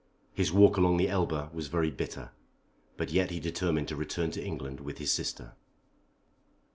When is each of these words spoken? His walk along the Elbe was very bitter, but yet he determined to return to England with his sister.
His 0.33 0.51
walk 0.51 0.77
along 0.77 0.97
the 0.97 1.07
Elbe 1.07 1.51
was 1.53 1.67
very 1.67 1.91
bitter, 1.91 2.31
but 2.97 3.11
yet 3.11 3.29
he 3.29 3.39
determined 3.39 3.87
to 3.89 3.95
return 3.95 4.31
to 4.31 4.43
England 4.43 4.79
with 4.79 4.97
his 4.97 5.11
sister. 5.13 5.53